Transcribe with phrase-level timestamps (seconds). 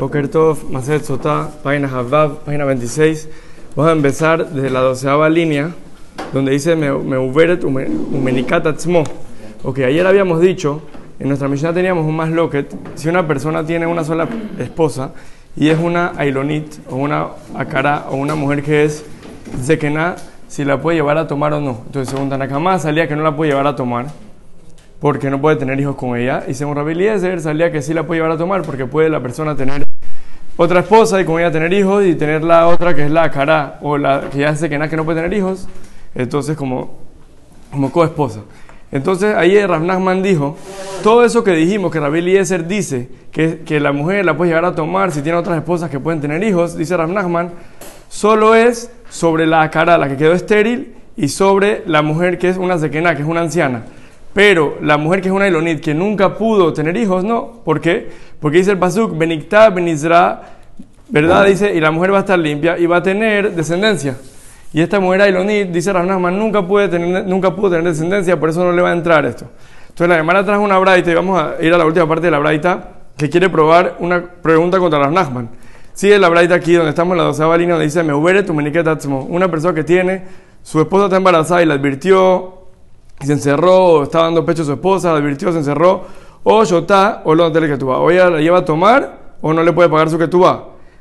[0.00, 3.28] Boker Tov, Maset Sotá, página Havav, página 26.
[3.76, 5.72] Vamos a empezar desde la doceava línea,
[6.32, 9.04] donde dice Meuveret Umenikat Atzmo.
[9.62, 10.80] Ok, ayer habíamos dicho,
[11.18, 14.26] en nuestra misión teníamos un más loquet, si una persona tiene una sola
[14.58, 15.12] esposa
[15.54, 19.04] y es una Ailonit, o una Akara, o una mujer que es
[19.62, 20.16] Zekena,
[20.48, 21.82] si la puede llevar a tomar o no.
[21.84, 24.06] Entonces, según Tanakama, salía que no la puede llevar a tomar
[24.98, 26.44] porque no puede tener hijos con ella.
[26.48, 29.20] Y según Rabbi Eliezer salía que sí la puede llevar a tomar porque puede la
[29.20, 29.89] persona tener
[30.62, 33.78] otra esposa y con ella tener hijos y tener la otra que es la cara
[33.80, 35.66] o la que ya hace que que no puede tener hijos.
[36.14, 36.98] Entonces como,
[37.70, 38.40] como coesposa.
[38.92, 40.58] Entonces ayer Rav dijo,
[41.02, 44.66] todo eso que dijimos, que Rabbi Eliezer dice que, que, la mujer la puede llevar
[44.66, 47.08] a tomar si tiene otras esposas que pueden tener hijos, dice Rav
[48.10, 52.58] solo es sobre la cara, la que quedó estéril, y sobre la mujer que es
[52.58, 53.84] una zequená, que es una anciana.
[54.32, 57.62] Pero la mujer que es una Elonit, que nunca pudo tener hijos, no.
[57.64, 58.08] ¿Por qué?
[58.38, 60.42] Porque dice el Pasuk, Benikta Benizra,
[61.08, 61.46] ¿verdad?
[61.46, 64.16] Dice, y la mujer va a estar limpia y va a tener descendencia.
[64.72, 68.80] Y esta mujer Elonit, dice Rasnasman, nunca, nunca pudo tener descendencia, por eso no le
[68.80, 69.46] va a entrar esto.
[69.88, 72.30] Entonces la hermana trajo una braita y vamos a ir a la última parte de
[72.30, 75.50] la braita que quiere probar una pregunta contra Rasnasman.
[75.92, 78.54] Sigue la braita aquí donde estamos en la doceava línea donde dice, me tu
[79.28, 80.22] Una persona que tiene,
[80.62, 82.59] su esposa está embarazada y le advirtió
[83.26, 86.04] se encerró, estaba dando pecho a su esposa, advirtió, se encerró,
[86.42, 89.88] o yotá, o lo que O ella la lleva a tomar, o no le puede
[89.88, 90.58] pagar su que tú vas.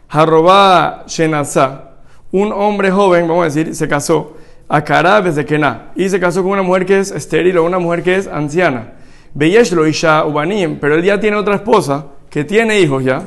[0.09, 1.91] Harrobá Shenazá,
[2.31, 4.35] un hombre joven, vamos a decir, se casó,
[4.67, 4.81] a
[5.21, 8.17] desde Kená, y se casó con una mujer que es estéril o una mujer que
[8.17, 8.93] es anciana.
[9.33, 13.23] Beyeshlo Isha Ubanim, pero él ya tiene otra esposa que tiene hijos ya.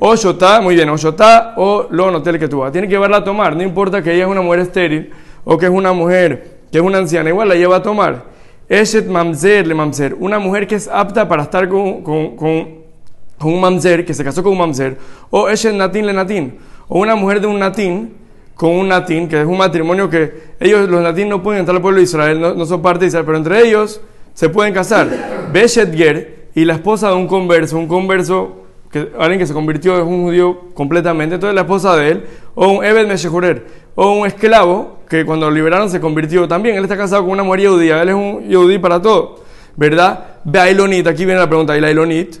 [0.00, 2.72] O Yotá, muy bien, o Yotá, o lo notel que vas.
[2.72, 5.10] Tiene que llevarla a tomar, no importa que ella es una mujer estéril
[5.44, 8.24] o que es una mujer que es una anciana, igual la lleva a tomar.
[8.68, 12.78] Eshet mamzer le mamzer, una mujer que es apta para estar con, con, con,
[13.40, 14.98] un mamzer, que se casó con un mamzer,
[15.30, 16.58] o eshet natin le natin,
[16.88, 18.12] o una mujer de un natin
[18.54, 21.82] con un natin, que es un matrimonio que ellos, los natin, no pueden entrar al
[21.82, 24.00] pueblo de Israel, no, son parte de Israel, pero entre ellos
[24.34, 25.08] se pueden casar.
[25.52, 29.96] Beshet ger y la esposa de un converso, un converso que alguien que se convirtió
[29.96, 34.26] es un judío completamente, entonces la esposa de él, o un Ebed Meshehurer, o un
[34.26, 36.76] esclavo que cuando lo liberaron se convirtió también.
[36.76, 39.40] Él está casado con una mujer judía, él es un judío para todo,
[39.76, 40.24] ¿verdad?
[40.44, 42.36] Bailonit, aquí viene la pregunta, ¿y la Ilonit?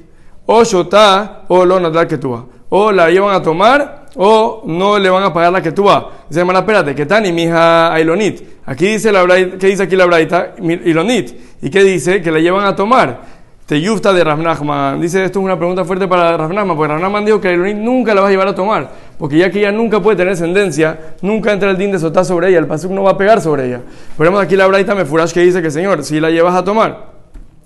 [0.46, 5.10] O Shotá, o lo natal que tú O la llevan a tomar, o no le
[5.10, 6.04] van a pagar la que tú vas.
[6.28, 7.26] Dice, hermana, espérate, ¿qué tal?
[7.26, 8.42] Y mi hija Ilonit.
[8.66, 10.54] Aquí dice la ¿qué dice aquí la braita?
[10.58, 11.34] Ilonit.
[11.62, 12.20] ¿Y qué dice?
[12.20, 13.37] Que la llevan a tomar.
[13.68, 17.52] Teyufta de Rav Dice, esto es una pregunta fuerte para Rav porque Rav dijo que
[17.52, 20.32] el nunca la va a llevar a tomar, porque ya que ella nunca puede tener
[20.32, 23.42] descendencia, nunca entra el din de sotá sobre ella, el pasuk no va a pegar
[23.42, 23.82] sobre ella.
[24.16, 27.08] Ponemos aquí la braita Mefurash que dice que, señor, si la llevas a tomar,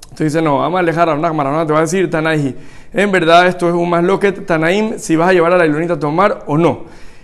[0.02, 2.56] entonces dice, no, vamos a alejar a Rav te va a decir, Tanahi,
[2.92, 5.92] en verdad esto es un más loquet, Tanaim, si vas a llevar a la ilonita
[5.92, 6.80] a tomar o no.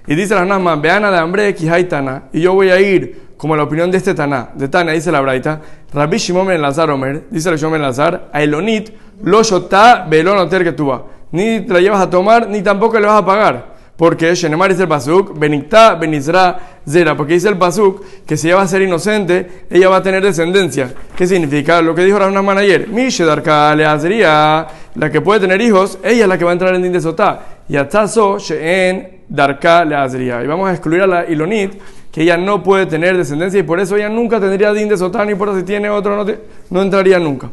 [0.07, 1.53] Y dice Rav veana de hambre,
[1.89, 4.51] Tana, y yo voy a ir como la opinión de este Taná.
[4.55, 5.63] De Tana dice la Braita,
[5.95, 8.91] Rabbi Shimon ben Lazar Omer, dice el Shimon ben Lazar, a Elonit,
[9.23, 10.93] lo yotá belón que tú
[11.31, 13.79] Ni te la llevas a tomar, ni tampoco le vas a pagar.
[13.99, 16.57] Porque Shenemar dice el Pasuk, Benicta Benizra
[16.89, 20.03] Zera, porque dice el Pasuk que si ella va a ser inocente, ella va a
[20.05, 20.95] tener descendencia.
[21.17, 21.83] ¿Qué significa?
[21.83, 26.39] Lo que dijo Ramnaman ayer, Mishedarka Leazria, la que puede tener hijos, ella es la
[26.39, 27.41] que va a entrar en Din de Sotá.
[27.69, 30.45] Y Atazo Sheen Darka Leazria.
[30.45, 31.73] Y vamos a excluir a la Ilonit
[32.13, 35.31] que ella no puede tener descendencia y por eso ella nunca tendría din de sotán
[35.31, 36.33] y por eso si tiene otro no,
[36.71, 37.51] no entraría nunca.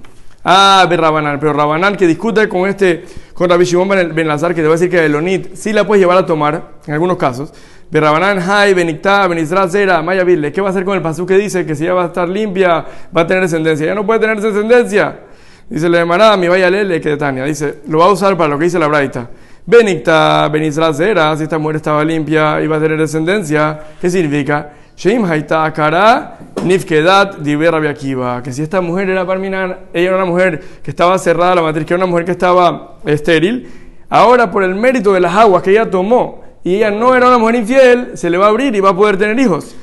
[0.47, 4.67] Ah, Rabanán, pero Rabanán que discute con este, con Rabbi Shimon Ben Lazar, que te
[4.67, 7.51] va a decir que Elonit sí la puedes llevar a tomar, en algunos casos.
[7.89, 10.51] De Rabanán, Hay, Benictá, Benizra, Zera, Maya Vile.
[10.51, 12.29] ¿Qué va a hacer con el pasú que dice que si ella va a estar
[12.29, 13.85] limpia, va a tener descendencia?
[13.85, 15.19] Ella no puede tener descendencia.
[15.67, 17.43] Dice le llamará mi vaya lele que Tania.
[17.43, 19.29] Dice, lo va a usar para lo que dice la Braita.
[19.67, 23.79] Benicta, Benizra, Zera, si esta mujer estaba limpia y va a tener descendencia.
[23.99, 24.73] ¿Qué significa?
[24.95, 28.43] Sheim Haita Akara Nifkedat Diber Akiva.
[28.43, 31.85] Que si esta mujer era Parminan, ella era una mujer que estaba cerrada la matriz,
[31.85, 33.67] que era una mujer que estaba estéril.
[34.07, 37.39] Ahora, por el mérito de las aguas que ella tomó y ella no era una
[37.39, 39.75] mujer infiel, se le va a abrir y va a poder tener hijos.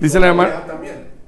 [0.00, 0.62] Dice la hermana.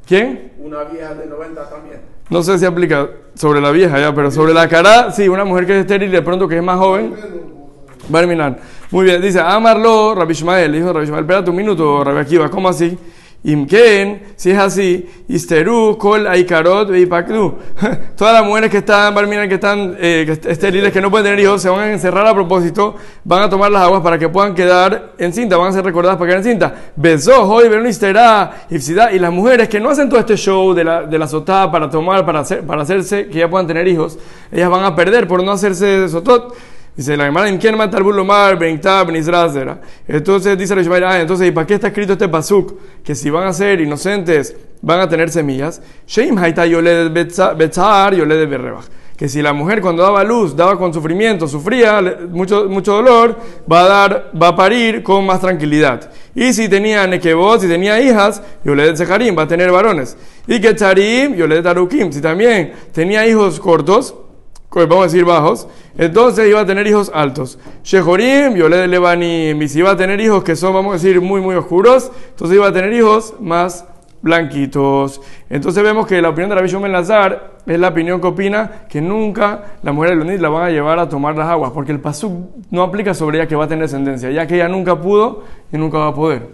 [0.07, 0.53] ¿Quién?
[0.59, 2.01] Una vieja de 90 también.
[2.31, 5.67] No sé si aplica sobre la vieja ya, pero sobre la cara, sí, una mujer
[5.67, 7.15] que es estéril y de pronto que es más joven.
[8.09, 8.59] Barminan.
[8.91, 12.69] Muy bien, dice, amarlo, Rabbi Ishmael, dijo Rabbi Ishmael, espérate un minuto, Rabbi Akiva, ¿cómo
[12.69, 12.97] así?
[13.45, 17.55] Imken, si es así, Isteru, Kol, Aikarot, Veipakdu.
[18.17, 19.15] Todas las mujeres que están,
[19.49, 22.97] que están eh, estériles, que no pueden tener hijos, se van a encerrar a propósito,
[23.23, 26.19] van a tomar las aguas para que puedan quedar en cinta, van a ser recordadas
[26.19, 26.75] para quedar en cinta.
[26.97, 31.17] Besó, hoy, Istera, Y las mujeres que no hacen todo este show de la, de
[31.17, 34.19] la sotada para tomar, para, hacer, para hacerse, que ya puedan tener hijos,
[34.51, 36.57] ellas van a perder por no hacerse sotot.
[36.99, 38.61] Dice la hermana, ¿en quién mata al bulomar?
[38.61, 42.75] Entonces dice la ah, entonces, ¿y para qué está escrito este pasuk?
[43.05, 45.81] Que si van a ser inocentes, van a tener semillas.
[46.09, 48.87] Sheim haita yoled betzar, yoled berrebach
[49.17, 52.01] que si la mujer cuando daba luz daba con sufrimiento, sufría
[52.31, 53.37] mucho, mucho dolor,
[53.71, 56.11] va a dar, va a parir con más tranquilidad.
[56.35, 60.17] Y si tenía nekebot, si tenía hijas, Yoledet Zeharim, va a tener varones.
[60.49, 64.15] Y que Charim, Yoledet Arukim, si también tenía hijos cortos,
[64.87, 65.67] vamos a decir bajos,
[65.97, 67.59] entonces iba a tener hijos altos.
[67.83, 71.41] Shehorim, Yoledet Lebanim, y si iba a tener hijos que son, vamos a decir, muy,
[71.41, 73.85] muy oscuros, entonces iba a tener hijos más
[74.21, 75.21] blanquitos.
[75.49, 79.01] Entonces vemos que la opinión de Rabbi Shimon Lazar es la opinión que opina que
[79.01, 82.01] nunca la mujer de Leonid la van a llevar a tomar las aguas, porque el
[82.01, 82.33] pasuk
[82.71, 85.77] no aplica sobre ella que va a tener descendencia, ya que ella nunca pudo y
[85.77, 86.49] nunca va a poder.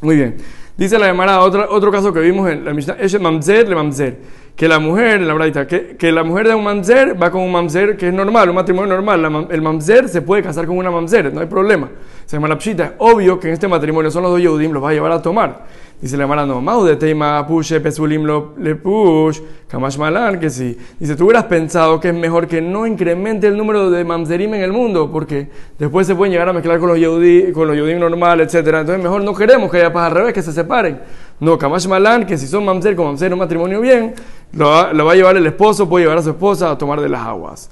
[0.00, 0.36] Muy bien.
[0.76, 4.18] Dice la llamada otro, otro caso que vimos en la Mishnah, le mamzer,
[4.56, 7.50] que la mujer, la verdad, que, que, la mujer de un mamzer va con un
[7.50, 9.48] mamzer que es normal, un matrimonio normal.
[9.50, 11.88] el mamzer se puede casar con una mamzer, no hay problema.
[12.26, 12.94] Se llama la pshita.
[12.98, 15.64] Obvio que en este matrimonio son los dos Yehudim, los va a llevar a tomar.
[16.02, 18.26] Dice la hermana, no, Mau de Teima Pushe Pesulim
[18.58, 19.38] le push,
[19.68, 20.76] Kamash Malan, que sí.
[20.98, 24.62] Dice, tú hubieras pensado que es mejor que no incremente el número de mamzerim en
[24.62, 28.00] el mundo, porque después se pueden llegar a mezclar con los Yehudim, con los Yehudim
[28.00, 28.66] normales, etc.
[28.66, 31.00] Entonces, mejor no queremos que haya paz al revés, que se separen.
[31.38, 34.12] No, Kamash Malan, que si son mamzer con mamzer un matrimonio bien,
[34.54, 37.00] lo va, lo va a llevar el esposo, puede llevar a su esposa a tomar
[37.00, 37.70] de las aguas.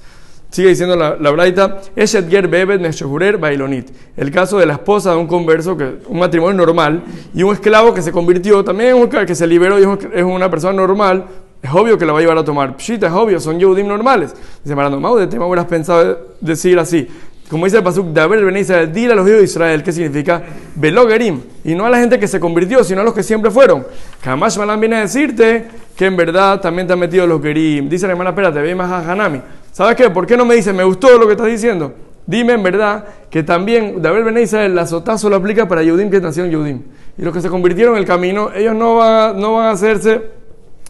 [0.51, 3.89] Sigue diciendo la, la braita, Eshetger Bebet Meshohurer Bailonit.
[4.17, 7.03] El caso de la esposa de un converso, que un matrimonio normal,
[7.33, 9.83] y un esclavo que se convirtió, también que se liberó y
[10.13, 11.25] es una persona normal,
[11.61, 12.75] es obvio que la va a llevar a tomar.
[12.75, 14.35] Pshita, es obvio, son Yehudim normales.
[14.61, 17.07] Dice Marando, Mau, de tema hubieras pensado decir así.
[17.49, 20.41] Como dice el Pasuk, de haber venido dile a los hijos de Israel, ¿qué significa?
[20.75, 21.41] Velogerim.
[21.63, 23.85] Y no a la gente que se convirtió, sino a los que siempre fueron.
[24.21, 25.65] Kamash Malan viene a decirte
[25.95, 27.89] que en verdad también te han metido los Gerim.
[27.89, 29.41] Dice la hermana, espérate, ve más a Hanami.
[29.71, 30.09] ¿Sabes qué?
[30.09, 31.93] ¿Por qué no me dice, me gustó lo que estás diciendo?
[32.25, 36.19] Dime en verdad que también David Ben Israel la sotá solo aplica para Yudim que
[36.19, 36.81] nacieron Yudim.
[37.17, 40.21] Y los que se convirtieron en el camino, ellos no van, no van a hacerse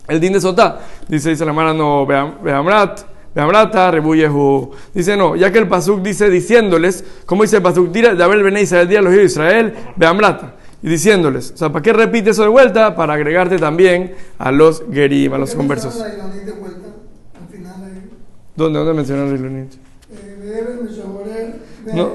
[0.07, 0.80] el din de sotá.
[1.07, 3.01] Dice, dice la hermana, no, Beamrat,
[3.33, 4.72] Beamrata, Rebuyehu.
[4.94, 7.89] Dice, no, ya que el Pasuk dice diciéndoles, ¿cómo dice el Pasuk?
[7.92, 10.56] David Ben Israel, día de los hijos de Israel, Beamrata.
[10.84, 12.95] Y diciéndoles, o sea, ¿para qué repite eso de vuelta?
[12.95, 16.04] Para agregarte también a los Gerim, a los conversos.
[18.62, 19.68] ¿Dónde, dónde menciona el
[21.96, 22.12] No.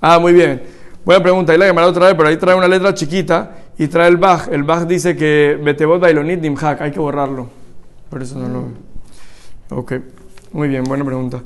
[0.00, 0.62] Ah, muy bien.
[1.04, 1.52] Buena pregunta.
[1.52, 4.48] Ahí la llamará otra vez, pero ahí trae una letra chiquita y trae el Bach.
[4.52, 6.82] El Bach dice que Betebot Bailonit Dimhak.
[6.82, 7.48] Hay que borrarlo.
[8.10, 9.80] Por eso no lo veo.
[9.80, 9.92] Ok.
[10.52, 11.40] Muy bien, buena pregunta.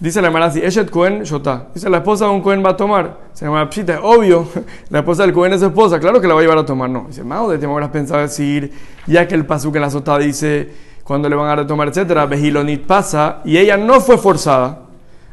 [0.00, 1.68] Dice la hermana así, Eshet Cohen Shota.
[1.72, 3.18] Dice, la esposa de un Cohen va a tomar.
[3.32, 4.48] Se llama Pshita, obvio.
[4.90, 6.90] La esposa del Cohen es su esposa, claro que la va a llevar a tomar.
[6.90, 7.06] No.
[7.06, 8.72] Dice, Mao, de te me habrás pensado decir,
[9.06, 10.72] ya que el Pasuk en la Sota dice
[11.04, 14.80] cuando le van a retomar, etcétera, Behilonit pasa y ella no fue forzada.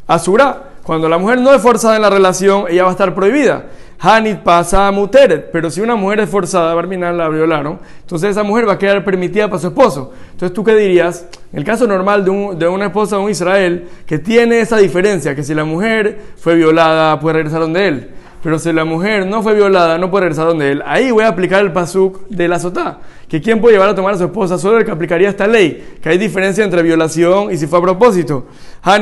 [0.05, 3.65] Asura, cuando la mujer no es forzada en la relación, ella va a estar prohibida.
[4.03, 8.41] Hanit pasa a Muteret, pero si una mujer es forzada, Barminan la violaron, entonces esa
[8.41, 10.11] mujer va a quedar permitida para su esposo.
[10.31, 11.27] Entonces, ¿tú qué dirías?
[11.53, 15.35] El caso normal de, un, de una esposa de un Israel, que tiene esa diferencia,
[15.35, 18.11] que si la mujer fue violada, puede regresar donde él.
[18.43, 20.83] Pero si la mujer no fue violada, no puede regresar donde él.
[20.85, 22.99] Ahí voy a aplicar el pasuk de la sotá.
[23.29, 25.97] Que quién puede llevar a tomar a su esposa, solo el que aplicaría esta ley.
[26.01, 28.47] Que hay diferencia entre violación y si fue a propósito.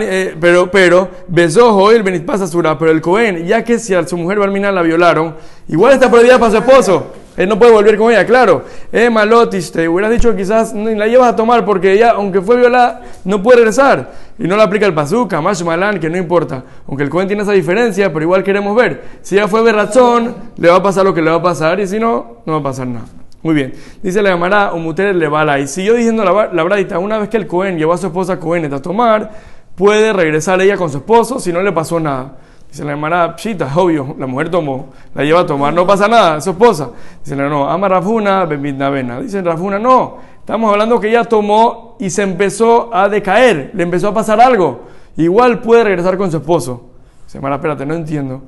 [0.02, 4.18] Eh, pero, pero, besó el benit sura, pero el Cohen, ya que si a su
[4.18, 5.36] mujer Barmina la violaron,
[5.70, 7.14] igual está prohibida para su esposo.
[7.40, 8.66] Él no puede volver con ella, claro.
[8.92, 13.02] Eh, malotis, te hubieras dicho quizás la llevas a tomar porque ella, aunque fue violada,
[13.24, 14.12] no puede regresar.
[14.38, 16.66] Y no la aplica el pazuca, más malán, que no importa.
[16.86, 19.04] Aunque el Cohen tiene esa diferencia, pero igual queremos ver.
[19.22, 21.88] Si ella fue razón, le va a pasar lo que le va a pasar y
[21.88, 23.06] si no, no va a pasar nada.
[23.42, 23.74] Muy bien.
[24.04, 25.60] Dice la llamará muter le bala.
[25.60, 28.74] Y siguió diciendo la, la una vez que el Cohen llevó a su esposa Cohen
[28.74, 29.32] a tomar,
[29.76, 32.34] puede regresar ella con su esposo si no le pasó nada.
[32.70, 36.38] Dice la hermana, pshita, obvio, la mujer tomó, la lleva a tomar, no pasa nada,
[36.38, 36.92] es su esposa.
[37.24, 39.20] Dice la no, ama Rafuna, vena.
[39.20, 44.10] Dice Rafuna, no, estamos hablando que ella tomó y se empezó a decaer, le empezó
[44.10, 44.82] a pasar algo.
[45.18, 46.90] Igual puede regresar con su esposo.
[47.26, 48.44] Dice, hermana, espérate, no entiendo.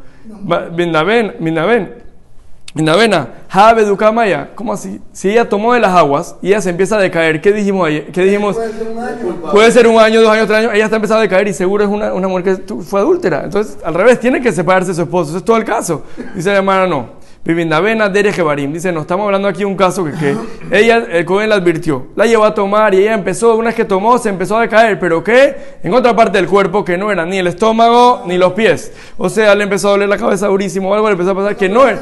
[2.74, 5.02] Vindaven, Vindaven, Vena, Jabe Dukamaya, ¿cómo así?
[5.12, 8.12] Si ella tomó de las aguas y ella se empieza a decaer, ¿qué dijimos ayer?
[8.12, 8.56] ¿Qué dijimos?
[8.56, 11.20] Puede ser un año, puede ser un año dos años, tres años, ella está empezando
[11.20, 13.42] a decaer y seguro es una, una mujer que fue adúltera.
[13.44, 16.04] Entonces, al revés, tiene que separarse de su esposo, eso es todo el caso.
[16.34, 17.22] Dice la hermana, no.
[17.44, 18.72] Vivindavena Dere Jebarim.
[18.72, 20.36] Dice, no, estamos hablando aquí de un caso que, que
[20.72, 23.86] ella, el Cohen la advirtió, la llevó a tomar y ella empezó, una vez que
[23.86, 27.26] tomó, se empezó a decaer, pero que en otra parte del cuerpo que no era
[27.26, 28.94] ni el estómago ni los pies.
[29.18, 31.56] O sea, le empezó a doler la cabeza durísimo o algo, le empezó a pasar
[31.56, 32.00] que no era.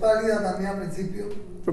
[0.00, 0.40] Pálida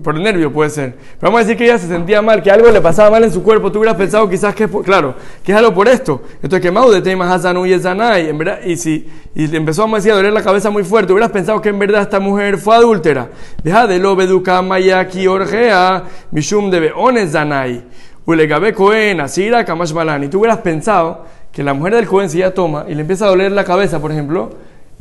[0.04, 0.96] por el nervio puede ser.
[1.20, 3.32] Pero vamos a decir que ella se sentía mal, que algo le pasaba mal en
[3.32, 3.72] su cuerpo.
[3.72, 6.22] Tú hubieras pensado quizás que claro, que es algo por esto.
[6.36, 10.12] Entonces, que Mau de tema Hazanu y en verdad, y si y empezó a decir,
[10.12, 13.30] a doler la cabeza muy fuerte, hubieras pensado que en verdad esta mujer fue adúltera.
[13.64, 17.84] Deja de lo beduca mayaki orgea, mishum de beones Zanai.
[18.26, 20.24] Ulegabe Cohen, Asira, Kamash Malan.
[20.26, 23.26] Y tú hubieras pensado que la mujer del Cohen, si ella toma y le empieza
[23.26, 24.50] a doler la cabeza, por ejemplo,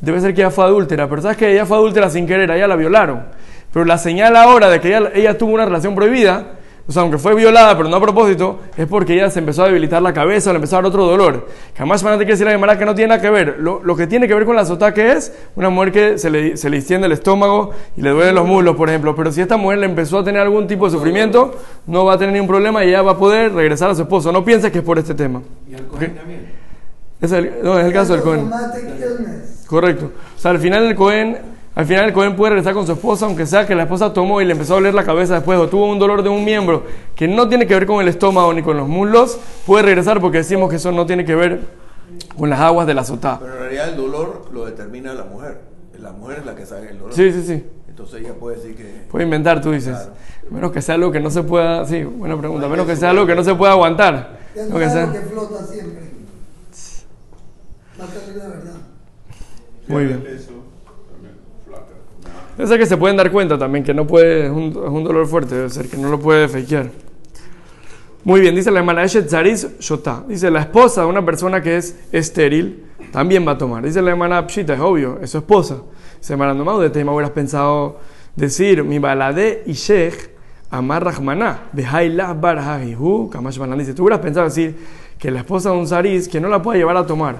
[0.00, 1.08] debe ser que ella fue adúltera.
[1.08, 3.24] Pero sabes que ella fue adúltera sin querer, a ella la violaron.
[3.72, 6.56] Pero la señal ahora de que ella, ella tuvo una relación prohibida,
[6.88, 9.66] o sea, aunque fue violada, pero no a propósito, es porque ella se empezó a
[9.66, 11.48] debilitar la cabeza o le empezó a dar otro dolor.
[11.76, 13.56] Jamás van a decir a Gemara que no tiene nada que ver.
[13.58, 16.30] Lo, lo que tiene que ver con la sotá que es una mujer que se
[16.30, 19.16] le, se le distiende el estómago y le duelen los muslos, por ejemplo.
[19.16, 21.56] Pero si esta mujer le empezó a tener algún tipo de sufrimiento,
[21.88, 24.30] no va a tener ningún problema y ella va a poder regresar a su esposo.
[24.30, 25.42] No pienses que es por este tema.
[25.68, 26.52] Y al Cohen también.
[27.20, 28.48] Es el, no, es el caso del Cohen.
[29.66, 30.12] Correcto.
[30.36, 31.38] O sea, al final el Cohen,
[31.74, 34.40] al final el Cohen puede regresar con su esposa, aunque sea que la esposa tomó
[34.40, 36.84] y le empezó a doler la cabeza después o tuvo un dolor de un miembro
[37.14, 40.38] que no tiene que ver con el estómago ni con los muslos, puede regresar porque
[40.38, 41.60] decimos que eso no tiene que ver
[42.38, 43.38] con las aguas de la sotá.
[43.40, 45.60] Pero en realidad el dolor lo determina la mujer.
[45.98, 47.14] La mujer es la que sabe el dolor.
[47.14, 47.64] Sí, sí, sí.
[47.88, 49.06] Entonces ella puede decir que.
[49.10, 49.96] Puede inventar, tú dices.
[49.96, 52.94] A menos que sea algo que no se pueda, sí, buena pregunta, a menos que
[52.94, 54.38] sea algo que no se pueda aguantar.
[54.54, 55.04] Es Lo que sea.
[55.04, 56.06] algo que flota siempre.
[57.98, 58.75] La verdad.
[59.88, 60.24] Muy bien.
[62.64, 65.26] Ser que se pueden dar cuenta también que no puede, es un, es un dolor
[65.26, 66.90] fuerte, debe ser que no lo puede fakear.
[68.24, 70.24] Muy bien, dice la hermana Eshet Zaris Shotá.
[70.26, 73.84] Dice la esposa de una persona que es estéril también va a tomar.
[73.84, 75.76] Dice la hermana Pshita, es obvio, es su esposa.
[76.18, 78.00] Dice hermana Nomau, de tema hubieras pensado
[78.34, 80.30] decir mi balade y sheikh
[80.70, 83.78] amar rahmaná, behailah bar hajihu, kamash balan.
[83.78, 84.76] Dice, tú hubieras pensado decir
[85.18, 87.36] que la esposa de un Zaris que no la puede llevar a tomar.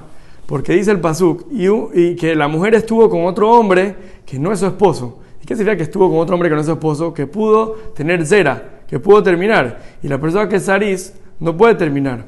[0.47, 4.61] Porque dice el pasuk y, que la mujer estuvo con otro hombre que no es
[4.61, 5.19] su esposo.
[5.43, 7.13] ¿Y qué significa que estuvo con otro hombre que no es su esposo?
[7.13, 9.81] Que pudo tener cera, que pudo terminar.
[10.03, 12.27] Y la persona que es Saris no puede terminar.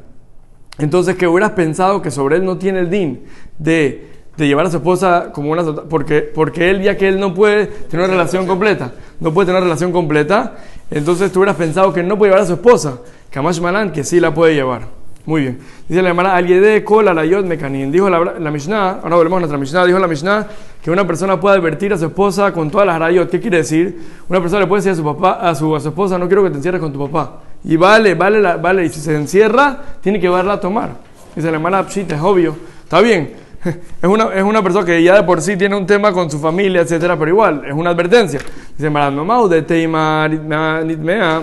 [0.78, 3.24] Entonces, que hubieras pensado que sobre él no tiene el din
[3.58, 4.06] de,
[4.36, 5.64] llevar a su esposa como una...
[5.64, 9.60] Porque, porque él, ya que él no puede tener una relación completa, no puede tener
[9.60, 10.56] una relación completa,
[10.90, 13.00] entonces tú hubieras pensado que no puede llevar a su esposa.
[13.30, 14.82] Kamash Malan, que sí la puede llevar.
[15.28, 15.58] Muy bien.
[15.86, 17.92] Dice la hermana Aliede Kol Alayot Mekanin.
[17.92, 20.46] Dijo la, la Mishnah, ahora volvemos a nuestra Mishnah, dijo la Mishnah
[20.82, 23.28] que una persona puede advertir a su esposa con todas las Arayot.
[23.28, 23.94] ¿Qué quiere decir?
[24.26, 26.44] Una persona le puede decir a su papá, a su, a su esposa, no quiero
[26.44, 27.40] que te encierres con tu papá.
[27.62, 28.86] Y vale, vale, la- vale.
[28.86, 30.92] Y si se encierra, tiene que llevarla a tomar.
[31.36, 32.56] Dice la hermana Pshita, es obvio.
[32.84, 33.34] Está bien.
[34.00, 36.38] Es una, es una persona que ya de por sí tiene un tema con su
[36.38, 38.40] familia, etcétera, pero igual, es una advertencia.
[38.78, 41.42] Dice, Marandomau de Teima Nitmea.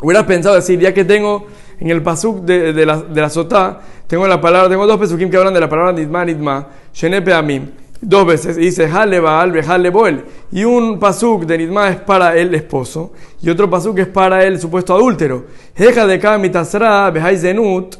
[0.00, 1.46] Hubieras pensado decir, ya que tengo
[1.80, 5.30] en el pasuk de, de la, de la sotá, tengo la palabra, tengo dos pesukim
[5.30, 7.70] que hablan de la palabra nidma, nidma, shenepe amim,
[8.00, 12.36] dos veces, y dice jale baal, jale boel, y un pasuk de nidma es para
[12.36, 15.44] el esposo, y otro pasuk es para el supuesto adúltero,
[15.76, 17.96] jeja de kamitasra, behai zenut,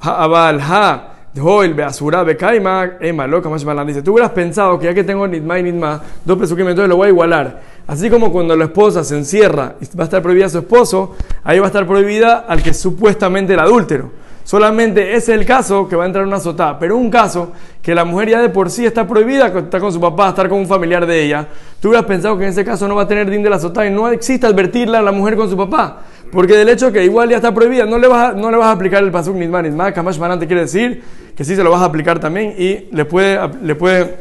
[0.00, 3.86] abal ha, Hoy, Beasura, Bekaima, Ema, loca, más.
[3.86, 6.96] Dice, tú hubieras pensado que ya que tengo Nidma y Nidma, dos pesukim, entonces lo
[6.96, 7.60] voy a igualar.
[7.88, 11.16] Así como cuando la esposa se encierra y va a estar prohibida a su esposo,
[11.42, 14.10] ahí va a estar prohibida al que es supuestamente el adúltero.
[14.44, 16.78] Solamente ese es el caso que va a entrar en una sotá.
[16.78, 20.00] Pero un caso que la mujer ya de por sí está prohibida, estar con su
[20.00, 21.48] papá, estar con un familiar de ella,
[21.80, 23.86] tú hubieras pensado que en ese caso no va a tener din de la sotá
[23.86, 26.02] y no existe advertirla a la mujer con su papá.
[26.30, 28.66] Porque del hecho que igual ya está prohibida, no le vas a, no le vas
[28.66, 31.02] a aplicar el pasuk nidma nidma, kamash manan te quiere decir
[31.34, 34.18] que sí se lo vas a aplicar también y le puede, le puede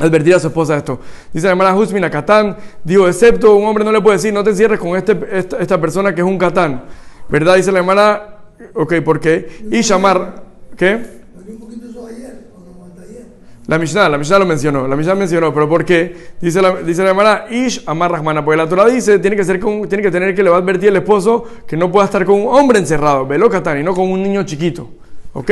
[0.00, 0.98] advertir a su esposa esto.
[1.32, 4.50] Dice la hermana Husmina, Catán, digo, excepto un hombre no le puede decir, no te
[4.50, 6.84] encierres con este, esta, esta persona que es un Catán.
[7.28, 7.56] ¿Verdad?
[7.56, 8.22] Dice la hermana,
[8.74, 9.48] ok, ¿por qué?
[9.70, 10.42] Y llamar,
[10.76, 11.20] ¿qué?
[13.70, 16.32] La Mishnah, la Mishnah lo mencionó, la Mishnah mencionó, pero ¿por qué?
[16.40, 19.60] Dice la, dice la hermana, Ish Amar Rahmana, porque la Torah dice, tiene que, ser
[19.60, 22.24] con, tiene que tener que le va a advertir el esposo que no pueda estar
[22.24, 24.90] con un hombre encerrado, Velokatan, y no con un niño chiquito,
[25.34, 25.50] ¿ok?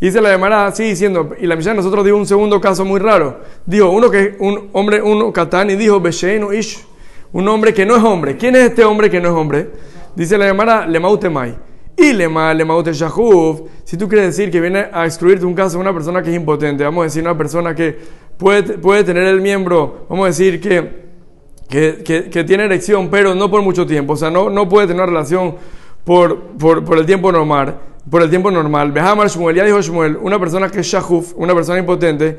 [0.00, 3.00] Y dice la hermana, así diciendo, y la Mishnah nosotros dio un segundo caso muy
[3.00, 6.84] raro, dijo, uno que, un hombre, uno Katán, y dijo, Besheinu Ish,
[7.32, 9.70] un hombre que no es hombre, ¿quién es este hombre que no es hombre?
[10.14, 11.56] Dice la hermana, Lemautemai.
[11.98, 15.80] Y lema, lemaute shahuf, si tú quieres decir que viene a excluirte un caso de
[15.80, 17.98] una persona que es impotente, vamos a decir una persona que
[18.36, 21.06] puede, puede tener el miembro, vamos a decir que,
[21.70, 24.88] que, que- que tiene erección, pero no por mucho tiempo, o sea, no, no puede
[24.88, 25.54] tener una relación
[26.04, 27.78] por, por, por el tiempo normal,
[28.10, 28.92] por el tiempo normal.
[28.92, 32.38] Behamar Shmuel, ya dijo Shmuel, una persona que es shahuf, una persona impotente,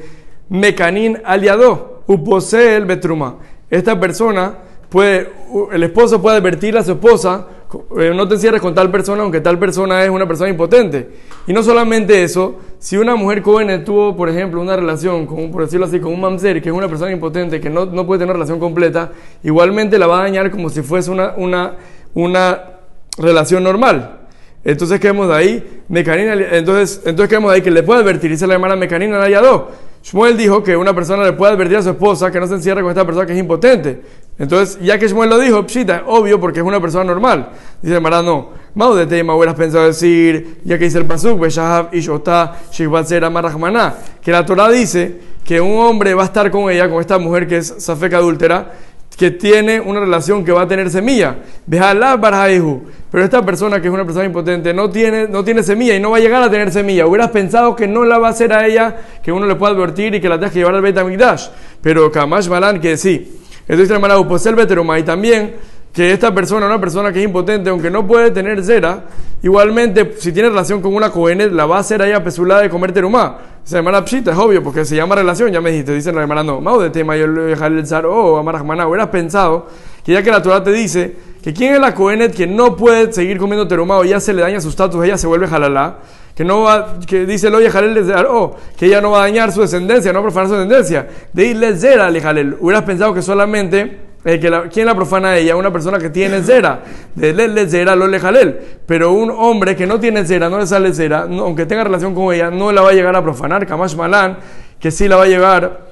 [0.49, 3.37] mekanin aliado, uposel betruma.
[3.69, 4.55] Esta persona
[4.89, 5.29] puede,
[5.71, 7.47] el esposo puede advertir a su esposa
[7.99, 11.09] eh, no te encierres con tal persona, aunque tal persona es una persona impotente.
[11.47, 15.63] Y no solamente eso, si una mujer joven tuvo, por ejemplo, una relación, con, por
[15.63, 18.29] decirlo así, con un mamzer, que es una persona impotente, que no, no puede tener
[18.29, 19.11] una relación completa,
[19.43, 21.75] igualmente la va a dañar como si fuese una, una,
[22.13, 22.61] una
[23.17, 24.16] relación normal.
[24.67, 25.81] Entonces, ¿qué vemos de ahí?
[25.87, 27.61] Mecanina, entonces, entonces, ¿qué vemos de ahí?
[27.61, 29.71] Que le puede advertir, dice la hermana Mecanina Nayado.
[30.03, 32.81] Shmuel dijo que una persona le puede advertir a su esposa que no se encierre
[32.81, 34.01] con esta persona que es impotente.
[34.37, 37.47] Entonces, ya que Shmuel lo dijo, pshita, obvio, porque es una persona normal.
[37.81, 38.49] Dice hermana, no.
[38.75, 41.41] Mau de tema hubieras pensado decir, ya que dice el pasuk,
[44.21, 47.47] que la Torah dice que un hombre va a estar con ella, con esta mujer
[47.47, 48.73] que es safeca adúltera,
[49.17, 51.37] que tiene una relación que va a tener semilla.
[51.67, 56.11] Pero esta persona que es una persona impotente no tiene, no tiene semilla y no
[56.11, 57.07] va a llegar a tener semilla.
[57.07, 60.13] Hubieras pensado que no la va a hacer a ella, que uno le pueda advertir
[60.13, 61.47] y que la tengas que llevar al Beit HaMikdash.
[61.81, 63.41] Pero Kamash Malan que sí.
[63.67, 65.55] Entonces, hermano, pues el veteroma y también
[65.91, 69.05] que esta persona, una persona que es impotente, aunque no puede tener cera,
[69.41, 72.91] igualmente, si tiene relación con una cohenet, la va a hacer a pesulada de comer
[72.91, 73.39] terumá.
[73.67, 76.41] Se llama pshita, es obvio, porque se llama relación, ya me dijiste, dicen la hermana,
[76.41, 79.67] no, mau de tema, yo le voy a dejar el zar, oh, amarajmaná, hubieras pensado
[80.05, 83.11] que ya que la Torah te dice que quién es la cohenet que no puede
[83.11, 85.97] seguir comiendo terumá o ya se le daña su estatus, ella se vuelve jalalá,
[86.33, 89.51] que no va, que dice el oye Jalel oh, que ella no va a dañar
[89.51, 91.05] su descendencia, no va a profanar su descendencia.
[91.33, 92.55] De irle zera al Jalel.
[92.61, 95.55] Hubieras pensado que solamente eh, la, ¿Quién la profana a ella?
[95.55, 96.83] Una persona que tiene cera.
[97.15, 98.59] De le zera lo le jalel.
[98.85, 102.33] Pero un hombre que no tiene cera, no le sale cera, aunque tenga relación con
[102.33, 103.65] ella, no la va a llegar a profanar.
[103.65, 104.37] Kamash Malan,
[104.79, 105.87] que sí la va a llegar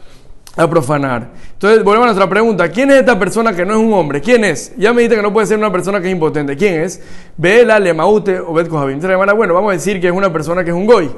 [0.58, 1.30] a profanar.
[1.54, 2.68] Entonces, volvemos a nuestra pregunta.
[2.68, 4.20] ¿Quién es esta persona que no es un hombre?
[4.20, 4.74] ¿Quién es?
[4.78, 6.58] Ya me dijiste que no puede ser una persona que es impotente.
[6.58, 7.02] ¿Quién es?
[7.38, 9.00] Bela, Lemaute o Bet Kohabim.
[9.00, 11.10] Bueno, vamos a decir que es una persona que es un goy.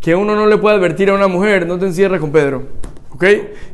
[0.00, 2.64] Que uno no le puede advertir a una mujer, no te encierres con Pedro.
[3.10, 3.24] ¿Ok?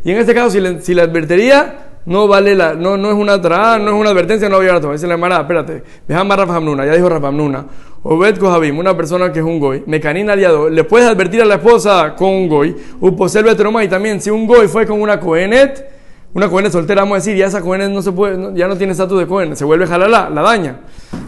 [0.04, 3.14] Y en este caso, si le, si le advertiría, no vale la, no, no es
[3.14, 4.96] una tra, no es una advertencia, no va a llegar a tomar.
[4.96, 7.66] Dice la hermana, espérate, déjame Rafa ya dijo Rafa Hamnuna.
[8.02, 11.56] Obed Kohabim, una persona que es un goy, mecanina aliado, le puedes advertir a la
[11.56, 15.86] esposa con un goy, uposel veteroma, y también si un goy fue con una cohenet,
[16.32, 18.92] una cohenet soltera, vamos a decir, ya esa cohenet no se puede, ya no tiene
[18.92, 20.80] estatus de cohenet, se vuelve jalala, la daña.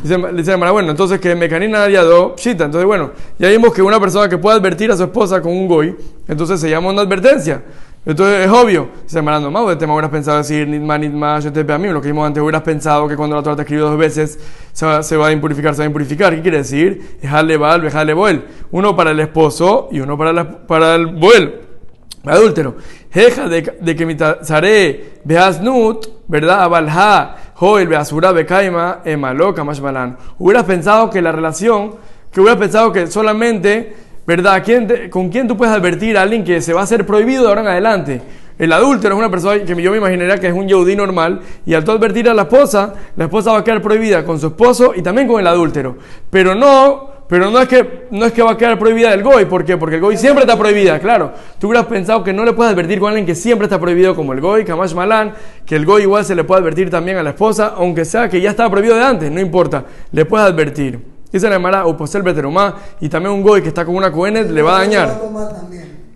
[0.03, 4.01] Dice, dice la bueno, entonces que mecanina aliado, pshita, entonces bueno, ya vimos que una
[4.01, 5.95] persona que puede advertir a su esposa con un goy,
[6.27, 7.63] entonces se llama una advertencia.
[8.05, 11.89] Entonces es obvio, se me no de tema hubieras pensado decir nitma nitma a mí,
[11.89, 14.41] lo que vimos antes hubieras pensado que cuando la Torah te escribió dos veces
[14.73, 16.35] se va, se va, a impurificar, se va a impurificar.
[16.35, 17.19] ¿Qué quiere decir?
[17.23, 18.45] Dejarle bal, dejarle boel.
[18.73, 21.61] Uno para el esposo y uno para, la, para el boel.
[22.25, 22.77] Adúltero.
[23.13, 23.63] Jeja de,
[23.97, 25.21] que mi tazare
[25.61, 26.63] nut, ¿verdad?
[26.63, 30.17] Abalha, joel, beasura, becaima, emaloca, mashmalan.
[30.39, 31.97] Hubieras pensado que la relación,
[32.33, 33.95] que hubieras pensado que solamente
[34.27, 34.63] ¿verdad?
[35.11, 37.63] ¿Con quién tú puedes advertir a alguien que se va a hacer prohibido de ahora
[37.63, 38.23] en adelante?
[38.59, 41.75] El adúltero es una persona que yo me imaginaría que es un yehudí normal y
[41.75, 44.93] al tú advertir a la esposa, la esposa va a quedar prohibida con su esposo
[44.95, 45.97] y también con el adúltero.
[46.31, 49.47] Pero no, pero no es que no es que va a quedar prohibida del goy,
[49.47, 49.79] ¿por qué?
[49.79, 51.33] Porque el goy siempre está prohibida, claro.
[51.59, 54.33] Tú hubieras pensado que no le puedes advertir con alguien que siempre está prohibido como
[54.33, 55.33] el goy, Kamash Malan,
[55.65, 58.41] que el goy igual se le puede advertir también a la esposa, aunque sea que
[58.41, 61.01] ya estaba prohibido de antes, no importa, le puedes advertir.
[61.33, 64.51] Dice la Emara, o posel beteromá, y también un goy que está con una cohenet
[64.51, 65.21] le va a dañar.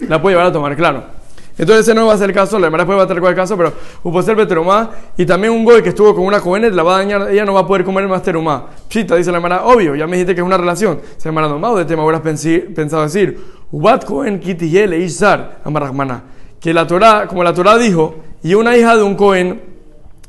[0.00, 1.16] La puede llevar a tomar, claro.
[1.58, 3.72] Entonces ese no va a ser el caso, la Emara puede bater el caso, pero
[4.02, 6.98] un posel beteromá, y también un goy que estuvo con una cohenet la va a
[6.98, 8.66] dañar, ella no va a poder comer más teromá.
[8.90, 11.00] Chita, dice la Emara, obvio, ya me dijiste que es una relación.
[11.14, 16.24] Dice la Emara, no, de tema hubieras pensado decir, ubat cohen kitiyele ishar, amarahmana.
[16.60, 19.62] Que la Torah, como la Torah dijo, y una hija de un cohen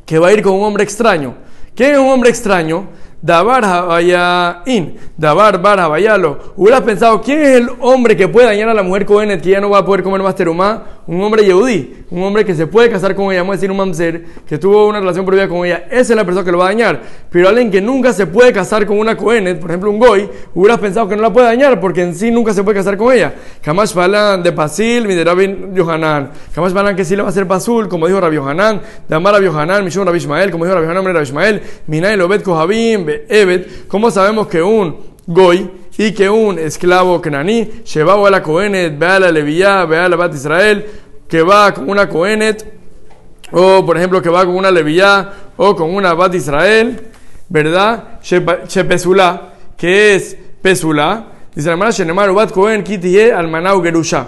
[0.06, 1.34] que va a ir con un hombre extraño.
[1.76, 2.88] ¿Quién es un hombre extraño?
[3.20, 4.00] Dabar
[4.68, 8.84] in, Dabar Bar lo Hubieras pensado, ¿quién es el hombre que puede dañar a la
[8.84, 10.84] mujer Cohenet que ya no va a poder comer más terumá?
[11.08, 13.78] Un hombre yehudí, un hombre que se puede casar con ella, vamos a decir un
[13.78, 16.66] mamzer, que tuvo una relación prohibida con ella, esa es la persona que lo va
[16.66, 17.02] a dañar.
[17.32, 20.80] Pero alguien que nunca se puede casar con una Cohenet, por ejemplo un goy, hubieras
[20.80, 23.34] pensado que no la puede dañar porque en sí nunca se puede casar con ella.
[23.62, 26.30] Kamash falan de Pasil, mi de Rabbi Yohanan.
[26.54, 29.34] Kamash falan que sí le va a hacer Pasul, como dijo Rabbi Yohanan, de Amar
[29.34, 30.20] Rabbi Yohanan, Mishon Rabbi
[30.52, 35.70] como dijo Rabbi Yohanan, Rabbi Ishmael, Minay Lobet Kohabim, Evet, ¿cómo sabemos que un goy
[35.98, 40.08] y que un esclavo kenaní llevaba a la cohenet, ve a la levía, ve a
[40.08, 40.86] la bat Israel,
[41.28, 42.66] que va con una cohenet,
[43.52, 47.00] o por ejemplo que va con una levía, o con una bat Israel,
[47.50, 48.20] ¿verdad?
[48.22, 54.28] Shepesula, que es pesula, dice la hermana Shenemar, bat cohen kitiye almanau gerusha.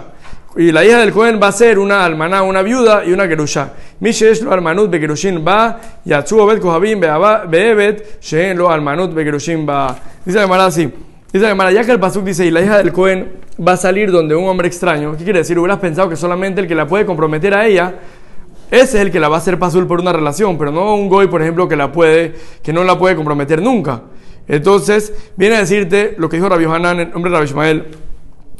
[0.56, 3.72] Y la hija del Cohen va a ser una almaná, una viuda y una gerusha.
[4.00, 9.96] Mishesh lo almanut begerushin ba, yatsu obed kohabim beebet, sheen lo almanut begerushin ba.
[10.24, 10.90] Dice la hermana así.
[11.32, 13.28] Dice la hermana, ya que el pasuk dice, y la hija del Cohen
[13.64, 15.56] va a salir donde un hombre extraño, ¿qué quiere decir?
[15.56, 17.94] Hubieras pensado que solamente el que la puede comprometer a ella,
[18.70, 21.08] ese es el que la va a hacer pasul por una relación, pero no un
[21.08, 24.02] goy, por ejemplo, que la puede, que no la puede comprometer nunca.
[24.48, 27.86] Entonces, viene a decirte lo que dijo Rabbi Hanan, el nombre de Rabbi Ishmael,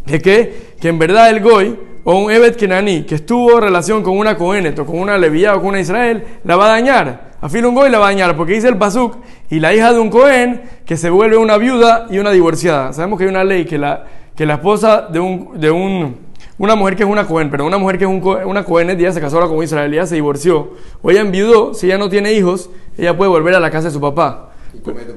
[0.07, 4.03] que, que, que en verdad el Goy o un Evet Kenani que estuvo en relación
[4.03, 7.31] con una Cohenet o con una Levía o con una Israel, la va a dañar.
[7.43, 9.17] A un Goy la va a dañar porque dice el Pasuk
[9.51, 12.93] y la hija de un Cohen que se vuelve una viuda y una divorciada.
[12.93, 14.05] Sabemos que hay una ley que la,
[14.37, 16.17] que la esposa de un, de un,
[16.59, 19.13] una mujer que es una Cohen, pero una mujer que es un, una Cohenet, ya
[19.13, 22.35] se casó ahora con Israel, ya se divorció, o ella enviudó, si ella no tiene
[22.35, 24.50] hijos, ella puede volver a la casa de su papá.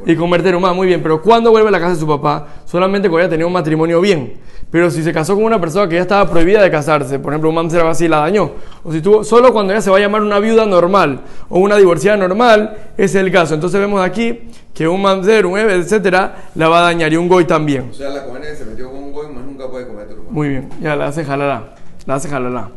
[0.06, 1.02] Y convertir más, muy bien.
[1.02, 2.48] Pero cuando vuelve a la casa de su papá?
[2.66, 4.34] Solamente cuando ella tenía un matrimonio bien.
[4.70, 7.50] Pero si se casó con una persona que ya estaba prohibida de casarse, por ejemplo,
[7.50, 8.52] un mamzer así la dañó.
[8.84, 11.78] O si tuvo, solo cuando ella se va a llamar una viuda normal o una
[11.78, 13.54] divorciada normal, es el caso.
[13.54, 17.30] Entonces vemos aquí que un mamzer, un eve, etcétera, la va a dañar y un
[17.30, 17.90] goy también.
[17.92, 20.50] O sea, la comunidad se metió con un goy, más nunca puede cometer un Muy
[20.50, 21.76] bien, ya la hace jalará.
[22.08, 22.70] La hace jalará.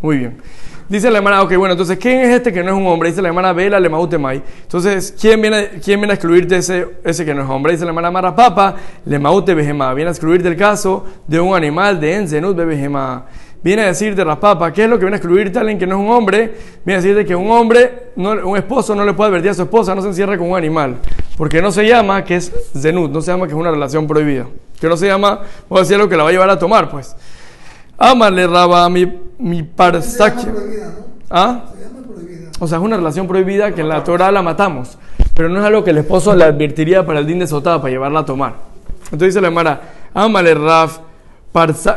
[0.00, 0.38] Muy bien.
[0.92, 3.08] Dice la hermana, ok, bueno, entonces, ¿quién es este que no es un hombre?
[3.08, 4.42] Dice la hermana Vela Lemautemai.
[4.60, 7.72] Entonces, ¿quién viene, ¿quién viene a excluirte ese, ese que no es hombre?
[7.72, 8.74] Dice la hermana Mara Papa,
[9.06, 9.94] Lemaute Bejema.
[9.94, 13.24] Viene a excluirte el caso de un animal de Enzenut Bejema.
[13.62, 15.94] Viene a decirte, Raspapa, ¿qué es lo que viene a excluirte a alguien que no
[15.94, 16.58] es un hombre?
[16.84, 19.62] Viene a decirte que un hombre, no, un esposo no le puede advertir a su
[19.62, 20.98] esposa, no se encierre con un animal.
[21.38, 24.46] Porque no se llama que es Zenut, no se llama que es una relación prohibida.
[24.78, 26.90] Que no se llama, voy a decir algo que la va a llevar a tomar,
[26.90, 27.16] pues.
[27.96, 28.90] Amale Raba
[29.42, 30.52] mi, parsaquia.
[31.30, 31.64] ¿Ah?
[32.58, 34.96] O sea, es una relación prohibida que en la Torah la matamos.
[35.34, 37.90] Pero no es algo que el esposo le advertiría para el din de Sotá, para
[37.90, 38.54] llevarla a tomar.
[39.04, 39.80] Entonces dice la Mara,
[40.14, 40.98] Amale Raf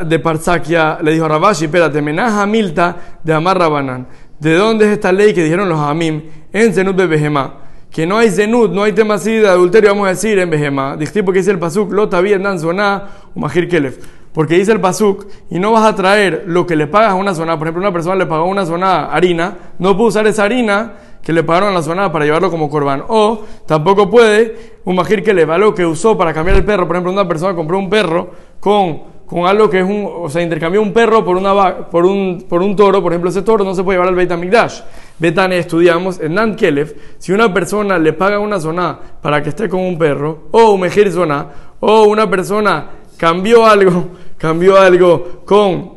[0.06, 4.08] de Parsaquia, le dijo a Rabashi, espérate, menaja milta de Amar Rabanán.
[4.40, 7.54] ¿De dónde es esta ley que dijeron los Amim en Zenut Bebehema?
[7.90, 10.98] Que no hay Zenut, no hay tema así de adulterio, vamos a decir, en Behema.
[10.98, 13.04] Dijiste porque dice el Pasuk, Lota bien dan soná,
[13.34, 13.98] o Mahir Kelef.
[14.36, 17.34] Porque dice el Pasuk, y no vas a traer lo que le pagas a una
[17.34, 17.58] zona.
[17.58, 20.92] Por ejemplo, una persona le pagó una zona harina, no puede usar esa harina
[21.24, 23.06] que le pagaron a la zona para llevarlo como corbán.
[23.08, 26.86] O tampoco puede un majir que le algo que usó para cambiar el perro.
[26.86, 30.42] Por ejemplo, una persona compró un perro con, con algo que es un, o sea,
[30.42, 33.02] intercambió un perro por, una, por, un, por un toro.
[33.02, 34.82] Por ejemplo, ese toro no se puede llevar al Beit HaMikdash.
[35.18, 39.70] Betane estudiamos en Nan Kelef, si una persona le paga una zona para que esté
[39.70, 41.48] con un perro, o un mejir zona,
[41.80, 45.96] o una persona cambió algo cambió algo con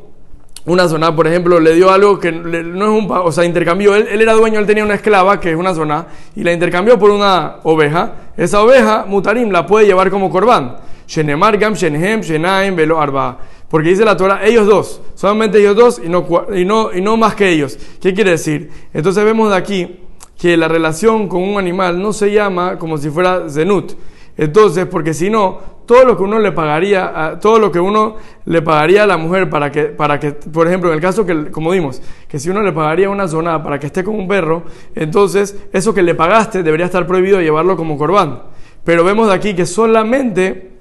[0.65, 4.07] una zona, por ejemplo, le dio algo que no es un, o sea, intercambió, él,
[4.11, 7.11] él, era dueño, él tenía una esclava que es una zona y la intercambió por
[7.11, 8.33] una oveja.
[8.37, 10.77] Esa oveja, mutarim, la puede llevar como corbán.
[11.07, 13.39] Shenemar gam shenhem shenaim velo arba.
[13.69, 17.17] Porque dice la Torah, ellos dos, solamente ellos dos y no, y no, y no
[17.17, 17.79] más que ellos.
[18.01, 18.71] ¿Qué quiere decir?
[18.93, 20.01] Entonces vemos de aquí
[20.39, 23.93] que la relación con un animal no se llama como si fuera zenut.
[24.37, 28.61] Entonces, porque si no, todo lo que uno le pagaría, todo lo que uno le
[28.61, 31.73] pagaría a la mujer para que, para que, por ejemplo, en el caso que, como
[31.73, 35.57] dimos, que si uno le pagaría una zona para que esté con un perro, entonces
[35.73, 38.43] eso que le pagaste debería estar prohibido llevarlo como corbán.
[38.85, 40.78] Pero vemos de aquí que solamente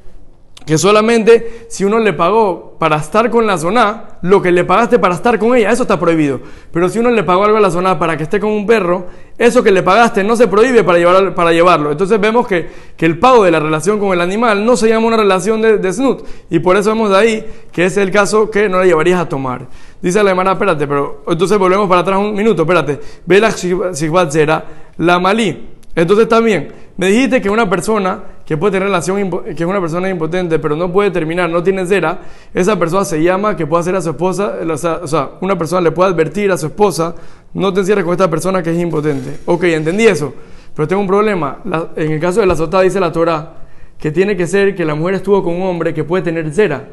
[0.67, 4.99] que solamente si uno le pagó para estar con la zona, lo que le pagaste
[4.99, 6.41] para estar con ella, eso está prohibido.
[6.73, 9.07] Pero si uno le pagó algo a la zona para que esté con un perro,
[9.37, 11.89] eso que le pagaste no se prohíbe para, llevar, para llevarlo.
[11.89, 15.07] Entonces vemos que, que, el pago de la relación con el animal no se llama
[15.07, 16.25] una relación de, de snut.
[16.49, 19.29] Y por eso vemos de ahí que es el caso que no la llevarías a
[19.29, 19.67] tomar.
[20.01, 22.99] Dice la hermana, espérate, pero entonces volvemos para atrás un minuto, espérate.
[23.25, 24.65] Ve la
[24.97, 25.69] la malí.
[25.95, 30.09] Entonces también, me dijiste que una persona que puede tener relación, que es una persona
[30.09, 32.19] impotente, pero no puede terminar, no tiene cera,
[32.53, 35.91] esa persona se llama que puede hacer a su esposa, o sea, una persona le
[35.91, 37.13] puede advertir a su esposa,
[37.53, 39.41] no te encierres con esta persona que es impotente.
[39.45, 40.33] Ok, entendí eso,
[40.73, 41.59] pero tengo un problema.
[41.97, 43.53] en el caso de la sota dice la Torah
[43.99, 46.87] que tiene que ser que la mujer estuvo con un hombre que puede tener cera.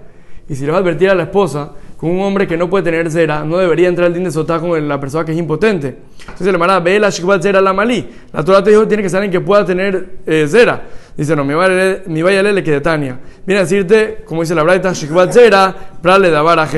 [0.49, 2.85] Y si le va a advertir a la esposa, con un hombre que no puede
[2.85, 5.97] tener cera, no debería entrar el din de sotá con la persona que es impotente.
[6.21, 8.11] Entonces, la hermana ve la shikbat cera la malí.
[8.33, 10.83] La Torah te dijo tiene que ser alguien que pueda tener eh, cera.
[11.17, 13.17] Dice, no, mi vaya lele que Tania.
[13.47, 15.73] Viene a decirte, como dice la Braita, Shikbat Zera,
[16.03, 16.69] prale davar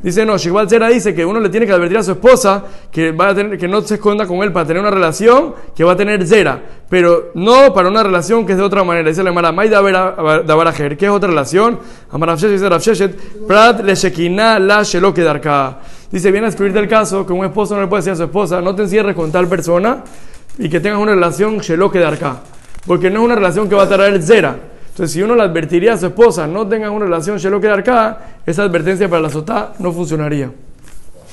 [0.00, 3.10] Dice, no, Shikbat Zera dice que uno le tiene que advertir a su esposa que,
[3.10, 5.92] va a tener, que no se esconda con él para tener una relación que va
[5.92, 9.08] a tener Zera, pero no para una relación que es de otra manera.
[9.08, 11.80] Dice la hermana, May davar ¿Qué es otra relación?
[12.12, 15.80] Amarafshet dice Rafsheshet, prat le shekinah la sheloke darka.
[16.08, 18.22] Dice, viene a escribirte el caso que un esposo no le puede decir a su
[18.22, 20.04] esposa, no te encierres con tal persona
[20.56, 22.42] y que tengas una relación sheloke darka
[22.86, 24.56] porque no es una relación que va a traer zera.
[24.88, 28.64] Entonces, si uno le advertiría a su esposa, no tengan una relación que acá, esa
[28.64, 30.50] advertencia para la sotá no funcionaría.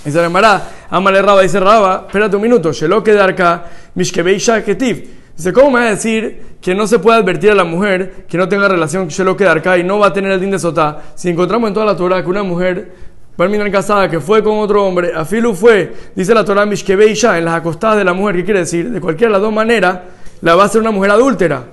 [0.06, 2.72] Y se llamará, amale raba, dice raba, espérate un minuto,
[3.04, 5.10] que acá, mishkebeisha ketiv.
[5.36, 8.38] Dice, ¿cómo me va a decir que no se puede advertir a la mujer que
[8.38, 11.02] no tenga relación que acá y no va a tener el din de sotá?
[11.16, 12.92] Si encontramos en toda la Torah que una mujer
[13.38, 17.56] terminar casada que fue con otro hombre, afilu fue, dice la Torah mishkebeisha, en las
[17.56, 18.90] acostadas de la mujer, ¿qué quiere decir?
[18.90, 20.00] De cualquiera de las dos maneras,
[20.42, 21.64] la va a hacer una mujer adúltera.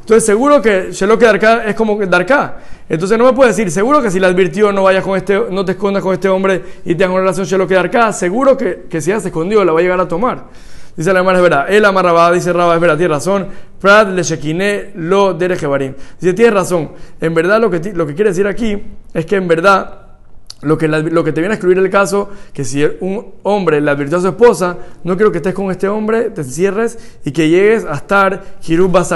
[0.00, 2.58] Entonces, seguro que Shelok Darká es como Darká.
[2.88, 5.64] Entonces, no me puede decir, seguro que si la advirtió, no vayas con este, no
[5.64, 8.12] te escondas con este hombre y te hagas una relación Shelok Darká.
[8.12, 10.44] Seguro que, que si ella se escondió, la va a llegar a tomar.
[10.96, 11.66] Dice la Mara, es verdad.
[11.68, 13.48] Él amarraba, dice Raba, es verdad, tiene razón.
[13.80, 15.94] Prad le shekiné lo derejebarim.
[16.18, 16.92] Dice, tienes razón.
[17.20, 20.05] En verdad, lo que, lo que quiere decir aquí es que en verdad
[20.62, 23.90] lo que, lo que te viene a escribir el caso, que si un hombre le
[23.90, 27.50] advirtió a su esposa, no quiero que estés con este hombre, te encierres y que
[27.50, 28.42] llegues a estar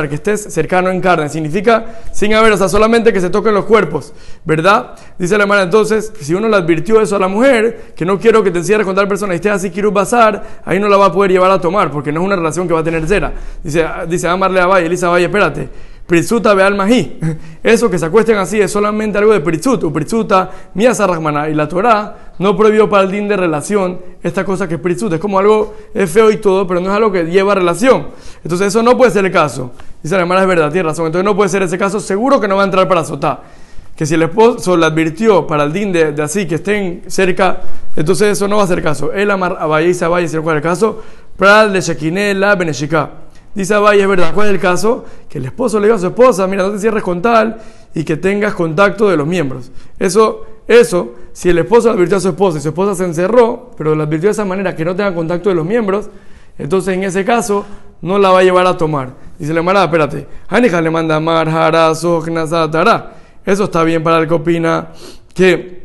[0.08, 1.30] que estés cercano en carne.
[1.30, 4.12] Significa sin haber, o sea, solamente que se toquen los cuerpos,
[4.44, 4.94] ¿verdad?
[5.18, 8.42] Dice la hermana entonces, si uno le advirtió eso a la mujer, que no quiero
[8.42, 9.70] que te encierres con tal persona y estés así
[10.66, 12.74] ahí no la va a poder llevar a tomar, porque no es una relación que
[12.74, 13.32] va a tener cera.
[13.64, 17.20] Dice, ah, dice amarle a Valle, Elisa Valle, espérate Pritzuta Bealmahi.
[17.62, 19.84] Eso que se acuesten así es solamente algo de Pritzut.
[19.84, 21.06] O Pritzuta Miasa
[21.48, 25.12] Y la Torah no prohibió para el din de relación esta cosa que es Pritzut.
[25.12, 28.08] Es como algo es feo y todo, pero no es algo que lleva relación.
[28.42, 29.70] Entonces eso no puede ser el caso.
[30.02, 31.06] Dice la hermana, es verdad, tiene razón.
[31.06, 32.00] Entonces no puede ser ese caso.
[32.00, 33.42] Seguro que no va a entrar para Sotá.
[33.94, 37.60] Que si el esposo le advirtió para el din de, de, así que estén cerca,
[37.94, 39.12] entonces eso no va a ser caso.
[39.12, 41.04] El Amar Abaye y Sabaye, si no el caso,
[41.36, 43.29] Pral de Shekinela Beneshika.
[43.54, 45.04] Dice ah, Abay, es verdad, ¿cuál es el caso?
[45.28, 47.58] Que el esposo le diga a su esposa, mira, no te cierres con tal
[47.94, 49.72] y que tengas contacto de los miembros.
[49.98, 53.72] Eso, eso, si el esposo le advirtió a su esposa y su esposa se encerró,
[53.76, 56.10] pero le advirtió de esa manera que no tenga contacto de los miembros,
[56.58, 57.64] entonces en ese caso
[58.02, 59.14] no la va a llevar a tomar.
[59.38, 62.22] Dice la Mara, espérate, Hanija le manda mar, jarazo,
[62.70, 63.14] tará.
[63.44, 64.88] Eso está bien para el que opina
[65.34, 65.80] que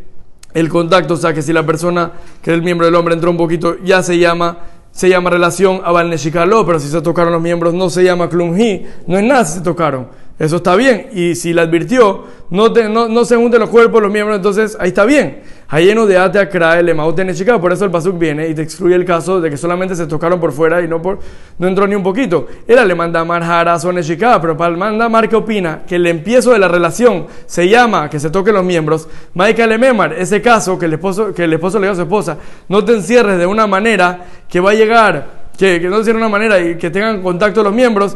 [0.53, 3.37] el contacto, o sea, que si la persona, que el miembro del hombre entró un
[3.37, 4.57] poquito, ya se llama
[4.95, 8.85] se llama relación a Balneshikalo, pero si se tocaron los miembros no se llama Klumhi,
[9.07, 10.07] no es nada si se tocaron.
[10.37, 11.07] Eso está bien.
[11.13, 14.75] Y si la advirtió, no, te, no, no, se junten los cuerpos, los miembros, entonces
[14.79, 15.41] ahí está bien.
[15.67, 17.59] Ahí lleno de atea, crae, lemaute, nechika.
[17.59, 20.39] Por eso el pasuk viene y te excluye el caso de que solamente se tocaron
[20.39, 21.19] por fuera y no por
[21.57, 22.47] no entró ni un poquito.
[22.67, 25.95] Era le manda mar haras o nechika, pero para el manda mar que opina que
[25.95, 29.07] el empiezo de la relación se llama que se toquen los miembros.
[29.33, 32.37] Maika lememar, ese caso que el esposo que el esposo le dio a su esposa,
[32.67, 36.19] no te encierres de una manera que va a llegar que, que no sea de
[36.19, 38.15] una manera y que tengan contacto los miembros,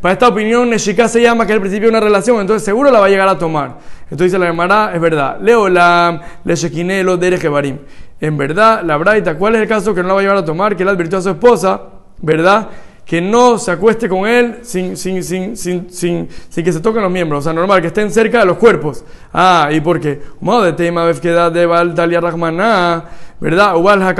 [0.00, 3.00] para esta opinión Neshika se llama que al principio de una relación, entonces seguro la
[3.00, 3.78] va a llegar a tomar.
[4.04, 7.78] Entonces dice la llamará, es verdad, Leolam, Leshekinelo, Derejebarim.
[8.20, 10.44] En verdad, la Braita, ¿cuál es el caso que no la va a llevar a
[10.44, 10.76] tomar?
[10.76, 11.80] Que él advirtió a su esposa,
[12.18, 12.68] ¿verdad?
[13.04, 17.02] que no se acueste con él sin, sin, sin, sin, sin, sin, que se toquen
[17.02, 17.40] los miembros.
[17.40, 19.04] O sea, normal, que estén cerca de los cuerpos.
[19.32, 20.20] Ah, ¿y por qué?
[20.40, 23.04] de tema vefkeda de Dalia Rahmaná,
[23.40, 23.76] ¿verdad?
[23.76, 24.14] Ubal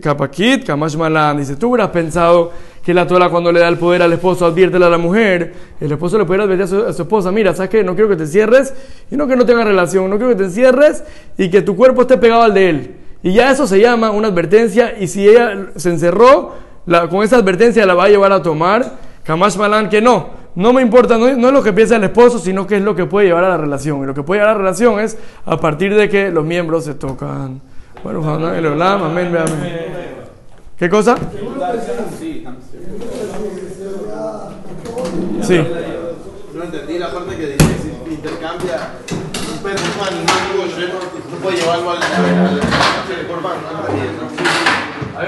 [0.00, 1.38] Kapakit, Kamash Malan.
[1.38, 2.52] Dice, tú hubieras pensado
[2.84, 5.52] que la Torah cuando le da el poder al esposo, adviértela a la mujer.
[5.80, 7.82] El esposo le puede advertir a su, a su esposa, mira, ¿sabes qué?
[7.82, 8.72] No quiero que te cierres
[9.10, 11.04] y no que no tengas relación, no quiero que te encierres
[11.36, 12.94] y que tu cuerpo esté pegado al de él.
[13.22, 17.36] Y ya eso se llama una advertencia y si ella se encerró, la, con esa
[17.36, 18.92] advertencia la va a llevar a tomar.
[19.24, 20.30] Jamás Malán que no.
[20.54, 22.96] No me importa, no, no, es lo que piensa el esposo, sino que es lo
[22.96, 24.02] que puede llevar a la relación.
[24.02, 26.84] Y lo que puede llevar a la relación es a partir de que los miembros
[26.84, 27.60] se tocan.
[28.02, 29.88] Bueno, el Olam, amén, amén.
[30.78, 31.16] ¿Qué cosa?
[35.42, 35.64] Sí.
[36.54, 38.94] No entendí la parte que dice si intercambia
[39.52, 40.38] un perro animal
[41.30, 44.27] no puede llevarlo al, al, al, al,